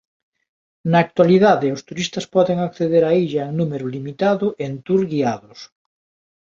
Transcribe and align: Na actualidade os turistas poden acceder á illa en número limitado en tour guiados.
Na 0.91 0.97
actualidade 1.05 1.73
os 1.75 1.81
turistas 1.87 2.25
poden 2.35 2.57
acceder 2.67 3.03
á 3.09 3.11
illa 3.25 3.43
en 3.47 3.51
número 3.59 3.85
limitado 3.95 4.47
en 4.65 4.71
tour 4.85 5.01
guiados. 5.11 5.59